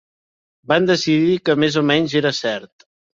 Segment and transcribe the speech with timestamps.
[0.71, 2.87] Van decidir que més o menys era cert.